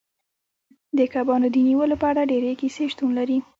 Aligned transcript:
د 0.97 0.99
کبانو 1.13 1.47
د 1.55 1.57
نیولو 1.67 1.95
په 2.01 2.07
اړه 2.11 2.29
ډیرې 2.31 2.51
کیسې 2.61 2.83
شتون 2.91 3.09
لري 3.19 3.37